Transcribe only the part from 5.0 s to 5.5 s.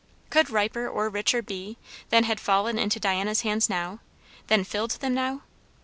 now?